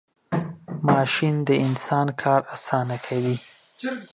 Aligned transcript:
ماشین 0.89 1.35
د 1.47 1.49
انسان 1.65 2.07
کار 2.21 2.41
آسانه 2.55 2.97
کوي. 3.05 3.35